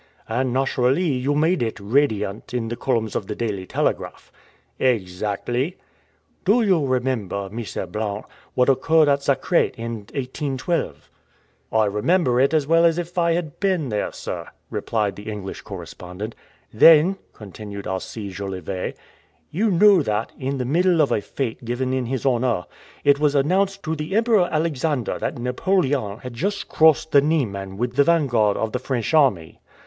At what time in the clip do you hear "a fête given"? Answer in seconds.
21.11-21.93